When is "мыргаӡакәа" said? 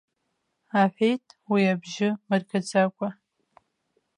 2.27-3.09